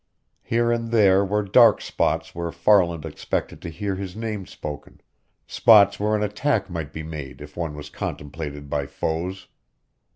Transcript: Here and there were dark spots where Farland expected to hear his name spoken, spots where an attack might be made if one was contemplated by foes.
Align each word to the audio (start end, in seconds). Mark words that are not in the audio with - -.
Here 0.41 0.71
and 0.71 0.89
there 0.89 1.23
were 1.23 1.43
dark 1.43 1.79
spots 1.79 2.33
where 2.33 2.51
Farland 2.51 3.05
expected 3.05 3.61
to 3.61 3.69
hear 3.69 3.93
his 3.95 4.15
name 4.15 4.47
spoken, 4.47 4.99
spots 5.45 5.99
where 5.99 6.15
an 6.15 6.23
attack 6.23 6.71
might 6.71 6.91
be 6.91 7.03
made 7.03 7.39
if 7.39 7.55
one 7.55 7.75
was 7.75 7.91
contemplated 7.91 8.67
by 8.67 8.87
foes. 8.87 9.47